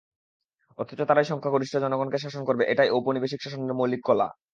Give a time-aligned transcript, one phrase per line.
[0.79, 4.27] অথচ তারাই সংখ্যাগরিষ্ঠ জনগণকে শাসন করবে, এটাই ঔপনিবেশিক শাসনের মৌলিক কলা।